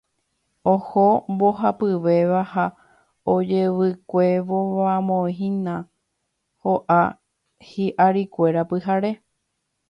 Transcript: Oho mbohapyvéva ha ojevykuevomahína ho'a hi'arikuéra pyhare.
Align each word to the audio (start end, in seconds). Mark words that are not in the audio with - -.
Oho 0.73 1.05
mbohapyvéva 1.33 2.41
ha 2.53 2.65
ojevykuevomahína 3.33 5.75
ho'a 6.63 6.99
hi'arikuéra 7.69 8.61
pyhare. 8.69 9.11